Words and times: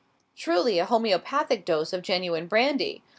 Truly 0.35 0.79
a 0.79 0.85
homoeopathic 0.87 1.63
dose 1.63 1.93
of 1.93 2.01
genuine 2.01 2.47
brandy! 2.47 3.03